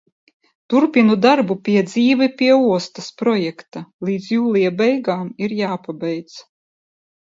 [0.73, 6.45] Turpinu darbu pie "Dzīve pie ostas" projekta, līdz jūlija beigām ir jāpabeidz.